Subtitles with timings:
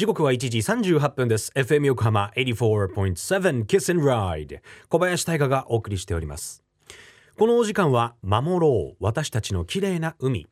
[0.00, 0.58] 時刻は1時
[0.96, 1.52] 38分です。
[1.54, 6.64] FM 横浜84.7 Kiss and Ride 小林大賀がお送りしております。
[7.36, 10.48] このお時間は守ろう私たちの綺麗な海。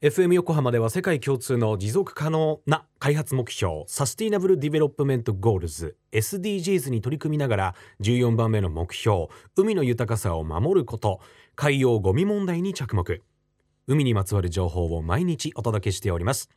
[0.00, 11.20] FM 横浜では世界共通の持続可能な開発目標 Sustainable Development Goals SDGs に取り組みながら14番目の目標海の豊かさを守ること
[11.54, 13.22] 海洋ゴミ問題に着目。
[13.86, 16.50] 海にまつわる情報を毎日お届けしております。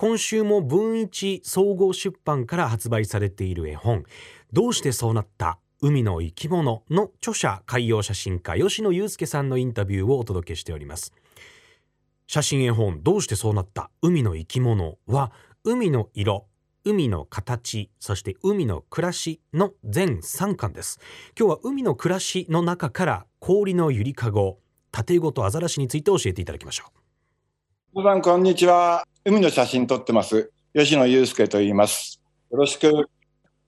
[0.00, 4.04] 今週も文一総合出版から発売されている絵本。
[4.52, 11.12] どうしてそうなった海の生き物の著者海洋写真家吉野祐介さんのインタビューをお届けしております。
[12.28, 15.32] 写真絵本どうしてそうなった海の生き物は
[15.64, 16.46] 海の色
[16.84, 21.00] 海の形そして海の暮らしの全3巻です。
[21.36, 24.58] 今日は海の暮らしの中から氷のゆりかご
[24.92, 26.98] 縦ごとアザラシについて教えていただきましょう。
[27.96, 29.02] 皆さんこんにちは。
[29.28, 30.50] 海の写真撮ってます。
[30.74, 32.18] 吉野祐介と言います。
[32.50, 33.10] よろしく。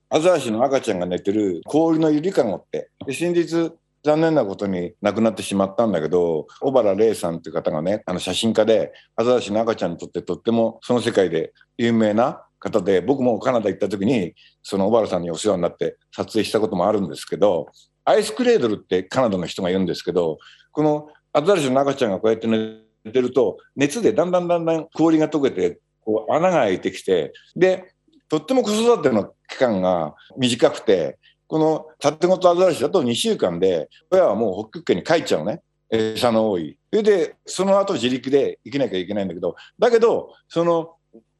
[0.08, 3.70] アザラシの赤ちゃんが寝てる氷のゆりかごって、で先日
[4.02, 17.66] 残念なことに亡くなってしまったんだけど、小原玲さんっていう方がね、あの写真家で、アザラシの赤ちゃんにとってとってもその世界で有名な方で、僕もカナダ行った時に、その小原さんにお世話になって撮影したこともあるんですけど、
[18.06, 20.38] アイスクレードルってカナダの人が言うんですけど、
[20.72, 27.92] このアザラシの赤ちゃんがこうやってね、てると熱でだんだんだんだん氷が溶けてこう穴が開いてきてで
[28.28, 36.78] とっても子育ての期間が短くてこの縦ごとアザラシだと2週間で親はもう北極圏に帰っちゃうね餌の多い。
[36.92, 40.94] それでその後自力で生きなきゃいけないんだけどだけどその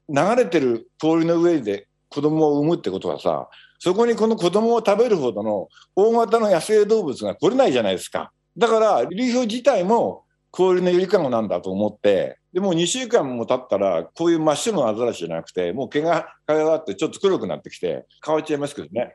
[0.08, 8.32] 流れてる氷の上で子供を産むってことはさそこにこの子供を食べるほどの大型の野生動物が来れないじゃないですか。
[8.56, 19.14] だから流氷自体も氷のゆりかごなんだと思って、でもう2週間も経ったら、こういう真っ白なアザラシじゃなくて、もう毛がかがってちょっと黒くなってきて、変わっちゃいますけどね。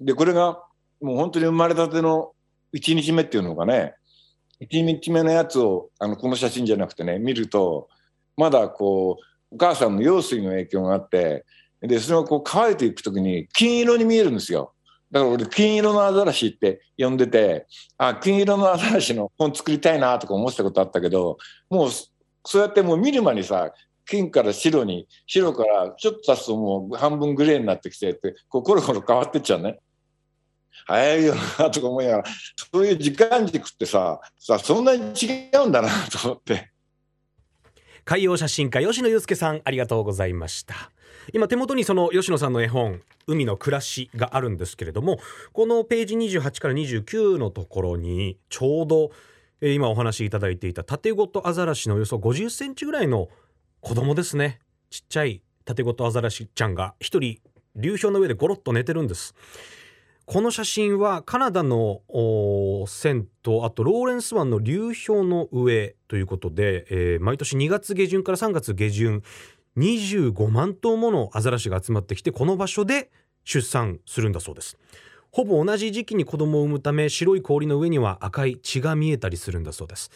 [0.00, 0.62] で、これが
[1.00, 2.32] もう本当に生まれたての
[2.74, 3.94] 1日目っていうのがね、
[4.60, 7.88] 1日目のやつをあのこの写真じゃなくてね、見ると、
[8.36, 11.44] まだこう、お母さんの羊水の影響があって、
[11.80, 14.72] で、それがこう乾いていくときに金色に見えるんですよ。
[15.10, 21.38] だから俺金色のアザラシって呼んでてあ金色のアザラシの本作りたいなとか思ってたことあったけど
[21.70, 23.72] もうそうやってもう見る間にさ
[24.04, 29.78] 金から白に白からちょっと経つともう半分グレーになってきてってこうコロコロ変わってっちゃうね。
[30.86, 32.24] 早いよなとか思いながら
[32.72, 36.70] そういう時間軸ってささそんなに違うんだなと思って。
[38.08, 40.90] 海洋写真家吉野祐介さんありがとうございました。
[41.34, 45.20] 今手元にその吉野さんの絵本「海の暮らし」があるんですけれども
[45.52, 49.10] このページ28から29のところにちょうど
[49.60, 53.28] 今お話しいただいていた縦ごとアザラシのおよそ50センチぐらいの
[53.82, 57.42] 子供ですねちっちゃい縦ごとアザラシちゃんが一人
[57.76, 59.34] 流氷の上でゴロッと寝てるんです
[60.30, 62.02] この写真はカナダの
[62.86, 69.22] 線とあとローレンス湾の流氷の上ということで、えー、毎年2月下旬から3月下旬
[69.78, 73.10] 25万頭ものアザラシが集まってきてこの場所で
[73.44, 74.76] 出産するんだそうです。
[75.30, 80.10] ほぼ同じ時期に子供を産むため白い氷の上には赤い血が見えたりするんだそうです。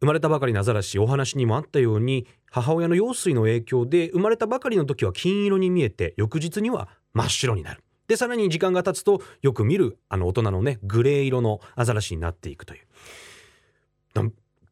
[0.00, 7.82] 生まれたばかりのアザラシお話にもあったように母親の羊水の影響で生まれたばかりの時は金色に見えて翌日には真っ白になる。
[8.08, 12.86] でさらに時間が経つとよく見るあの大人のねグレー色のアザラシになっていくという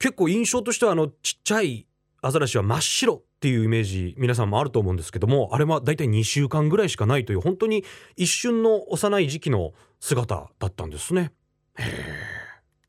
[0.05, 1.87] 結構印象としてはあのちっちゃい
[2.21, 7.85] アザラシは真っ白っていうイメージ皆さんもあると思うんですけどもあれはだいたい2週間ぐらいしかないという本当に
[8.15, 11.33] 一瞬の幼い時期の姿だったんですね。
[11.79, 12.34] へ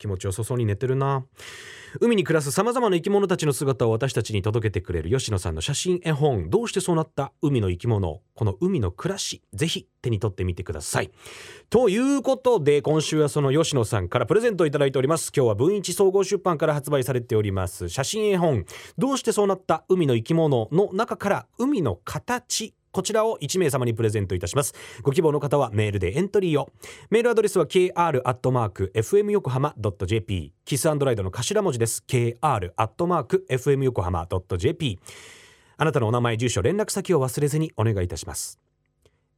[0.06, 1.26] 気持ちよさそうに寝てるな。
[2.00, 6.50] 海に暮らす様々な生き物たちの姿を私たちに届けてくれる吉野さんの写真絵本。
[6.50, 8.22] どうしてそうなった海の生き物？
[8.36, 11.12] この海の暮らしぜひ手に取ってみてください。
[11.70, 15.32] ということで今週はその吉野さんからプレゼントをいただいております。
[15.36, 18.66] 今日は文一総合出版から発売されております写真絵本。
[18.98, 24.74] どうしてそうなった海の生き物の中から海の形こちらを1名様にプレゼントいたします。
[25.02, 26.70] ご希望の方はメールでエントリーを。
[27.10, 29.76] メールアドレスは kr.fm 横浜
[30.06, 32.06] .jp キスアンドライドの頭文字です。
[32.08, 34.26] kr.fm 横浜
[34.58, 34.98] .jp
[35.76, 38.62] あなたのお名前住所連絡先を忘れずにお願いいたします。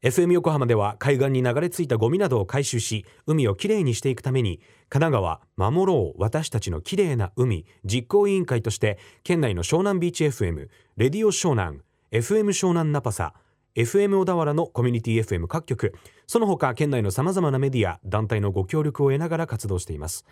[0.03, 10.67] FM 横浜では海岸に流れ着いたゴミなどを回収し海をきれいにしていくために神奈川守ろう私たちのきれいな海実行委員会として県内の湘南ビーチ FM
[10.97, 11.79] レディオ湘南
[12.11, 13.33] FM 湘南ナパサ
[13.77, 15.93] FM 小田原のコミュニティ FM 各局。
[16.25, 20.25] その他県内のさまざまなメディア団体のご協力を得ながら活動しています。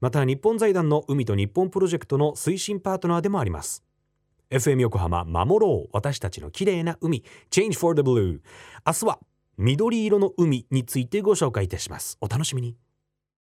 [0.00, 3.82] また日本財団の海と日本プロジェクトの推進パートナーでもあります。
[4.50, 7.24] FM 横浜守ろう私たちの綺麗な海。
[7.50, 8.40] Change for the Blue
[8.86, 9.18] 明日は
[9.58, 12.16] 緑色の海についてご紹介いたします。
[12.20, 12.76] お楽しみに。